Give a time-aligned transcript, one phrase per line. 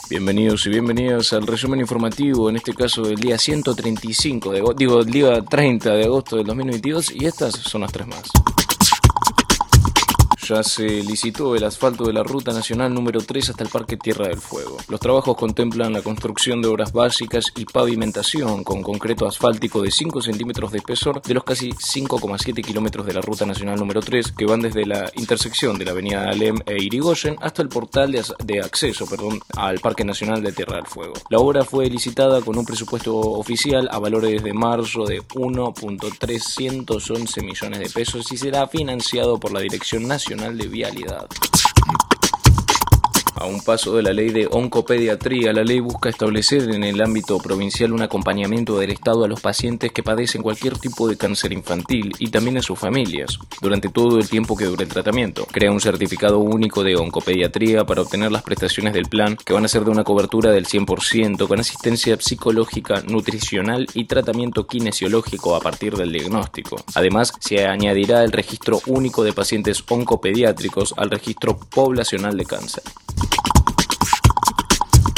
[0.09, 5.11] Bienvenidos y bienvenidas al resumen informativo, en este caso del día 135, de, digo, el
[5.11, 8.23] día 30 de agosto del 2022 y estas son las tres más.
[10.47, 14.29] Ya se licitó el asfalto de la Ruta Nacional número 3 hasta el Parque Tierra
[14.29, 14.77] del Fuego.
[14.87, 20.21] Los trabajos contemplan la construcción de obras básicas y pavimentación con concreto asfáltico de 5
[20.21, 24.45] centímetros de espesor de los casi 5,7 kilómetros de la Ruta Nacional número 3 que
[24.45, 29.05] van desde la intersección de la avenida Alem e Irigoyen hasta el portal de, acceso
[29.05, 31.15] perdón, al Parque Nacional de Tierra del Fuego.
[31.29, 37.79] La obra fue licitada con un presupuesto oficial a valores de marzo de 1.311 millones
[37.79, 41.27] de pesos y será financiado por la Dirección Nacional de Vialidad.
[43.39, 47.37] A un paso de la ley de oncopediatría, la ley busca establecer en el ámbito
[47.37, 52.15] provincial un acompañamiento del Estado a los pacientes que padecen cualquier tipo de cáncer infantil
[52.17, 55.45] y también a sus familias durante todo el tiempo que dure el tratamiento.
[55.51, 59.67] Crea un certificado único de oncopediatría para obtener las prestaciones del plan que van a
[59.67, 65.95] ser de una cobertura del 100% con asistencia psicológica, nutricional y tratamiento kinesiológico a partir
[65.95, 66.77] del diagnóstico.
[66.95, 72.83] Además, se añadirá el registro único de pacientes oncopediátricos al registro poblacional de cáncer.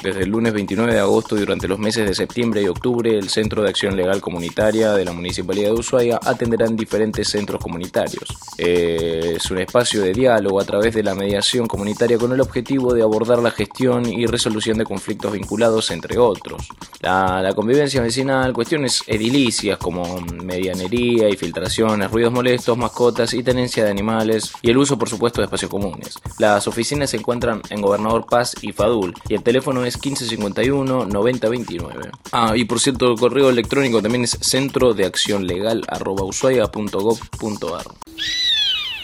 [0.02, 3.28] Desde el lunes 29 de agosto y durante los meses de septiembre y octubre, el
[3.28, 8.30] Centro de Acción Legal Comunitaria de la Municipalidad de Ushuaia atenderá en diferentes centros comunitarios.
[8.58, 12.94] Eh, es un espacio de diálogo a través de la mediación comunitaria con el objetivo
[12.94, 16.70] de abordar la gestión y resolución de conflictos vinculados, entre otros.
[17.02, 23.84] La, la convivencia vecinal, cuestiones edilicias como medianería y filtraciones, ruidos molestos, mascotas y tenencia
[23.84, 26.20] de animales, y el uso, por supuesto, de espacios comunes.
[26.38, 32.12] Las oficinas se encuentran en Gobernador Paz y Fadul, y el teléfono es 1551 9029.
[32.32, 36.24] Ah, y por cierto, el correo electrónico también es centro de acción legal arroba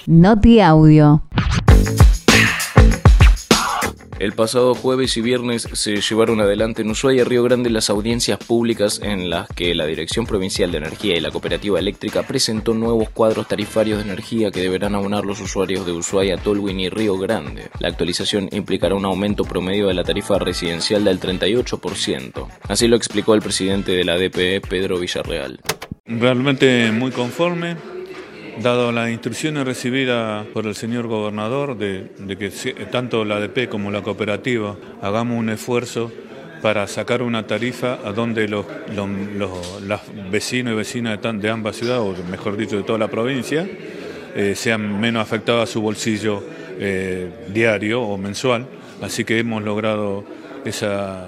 [0.08, 1.22] Noti audio.
[4.26, 9.00] El pasado jueves y viernes se llevaron adelante en Ushuaia Río Grande las audiencias públicas
[9.04, 13.48] en las que la Dirección Provincial de Energía y la Cooperativa Eléctrica presentó nuevos cuadros
[13.48, 17.70] tarifarios de energía que deberán abonar los usuarios de Ushuaia, Tolwyn y Río Grande.
[17.78, 22.48] La actualización implicará un aumento promedio de la tarifa residencial del 38%.
[22.68, 25.60] Así lo explicó el presidente de la DPE, Pedro Villarreal.
[26.08, 27.78] Realmente muy conforme
[28.62, 32.50] dado las instrucciones recibidas por el señor gobernador de, que
[32.92, 36.12] tanto la ADP como la cooperativa hagamos un esfuerzo
[36.62, 38.66] para sacar una tarifa a donde los,
[40.32, 43.68] vecinos y vecinas de, ambas ciudades, o mejor dicho de toda la provincia,
[44.36, 46.44] eh, sean menos afectados a su bolsillo
[46.80, 48.66] eh, diario o mensual.
[49.02, 50.24] Así que hemos logrado
[50.64, 51.28] esa,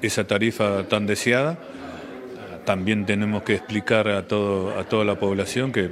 [0.00, 1.58] esa tarifa tan deseada
[2.64, 5.90] también tenemos que explicar a, todo, a toda la población que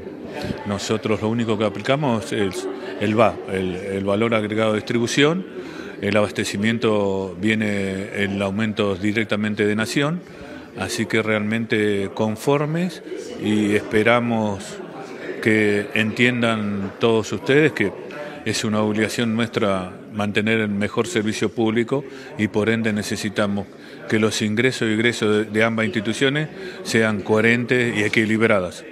[0.66, 2.66] nosotros lo único que aplicamos es
[3.00, 5.44] el VA, el, valor agregado de distribución,
[6.00, 10.20] el abastecimiento viene el aumento directamente de Nación,
[10.78, 13.02] así que realmente conformes
[13.42, 14.78] y esperamos
[15.42, 17.92] que entiendan todos ustedes que
[18.44, 22.04] es una obligación nuestra mantener el mejor servicio público
[22.38, 23.66] y por ende necesitamos
[24.10, 26.48] que los ingresos y egresos de, ambas instituciones
[26.82, 28.84] sean coherentes y equilibradas.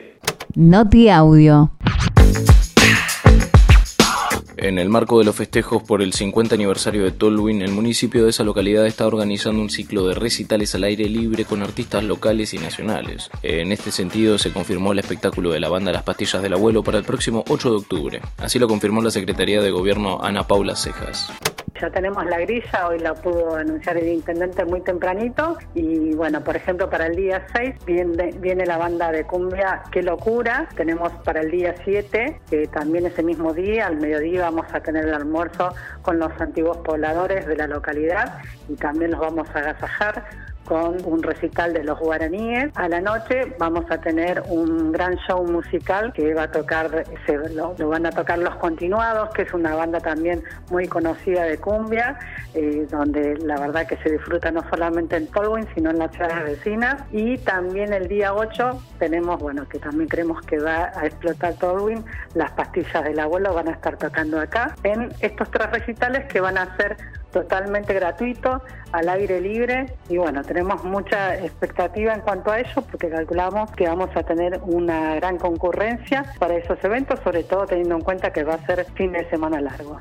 [0.54, 1.72] Noti Audio.
[4.56, 8.30] En el marco de los festejos por el 50 aniversario de Tolwyn, el municipio de
[8.30, 12.58] esa localidad está organizando un ciclo de recitales al aire libre con artistas locales y
[12.58, 13.28] nacionales.
[13.42, 16.98] En este sentido, se confirmó el espectáculo de la banda Las Pastillas del Abuelo para
[16.98, 18.22] el próximo 8 de octubre.
[18.36, 21.32] Así lo confirmó la Secretaría de Gobierno Ana Paula Cejas.
[21.80, 25.58] Ya tenemos la grilla, hoy la pudo anunciar el intendente muy tempranito.
[25.74, 30.02] Y bueno, por ejemplo, para el día 6 viene, viene la banda de cumbia Qué
[30.02, 34.80] locura, tenemos para el día 7, que también ese mismo día, al mediodía vamos a
[34.80, 35.72] tener el almuerzo
[36.02, 40.24] con los antiguos pobladores de la localidad y también los vamos a agasajar
[40.64, 42.70] con un recital de los guaraníes.
[42.76, 47.38] A la noche vamos a tener un gran show musical que va a tocar, se,
[47.54, 52.18] lo, van a tocar Los Continuados, que es una banda también muy conocida de cumbia,
[52.54, 56.58] eh, donde la verdad que se disfruta no solamente en Tolwyn, sino en las ciudades
[56.58, 57.02] vecinas.
[57.12, 62.04] Y también el día 8 tenemos, bueno, que también creemos que va a explotar Tolwyn,
[62.34, 66.58] las pastillas del abuelo van a estar tocando acá, en estos tres recitales que van
[66.58, 66.96] a ser
[67.32, 73.10] totalmente gratuito, al aire libre y bueno, tenemos mucha expectativa en cuanto a ello porque
[73.10, 78.00] calculamos que vamos a tener una gran concurrencia para esos eventos, sobre todo teniendo en
[78.00, 80.00] cuenta que va a ser fin de semana largo.